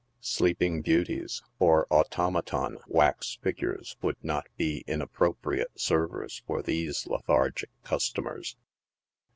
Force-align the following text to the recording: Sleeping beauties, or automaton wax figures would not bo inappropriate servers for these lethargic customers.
Sleeping 0.23 0.81
beauties, 0.81 1.43
or 1.59 1.85
automaton 1.91 2.79
wax 2.87 3.37
figures 3.43 3.97
would 4.01 4.15
not 4.23 4.47
bo 4.57 4.79
inappropriate 4.87 5.79
servers 5.79 6.41
for 6.47 6.63
these 6.63 7.05
lethargic 7.05 7.69
customers. 7.83 8.55